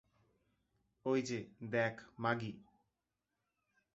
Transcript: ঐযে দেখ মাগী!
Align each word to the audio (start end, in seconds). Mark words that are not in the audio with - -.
ঐযে 1.05 1.39
দেখ 1.71 1.95
মাগী! 2.19 2.53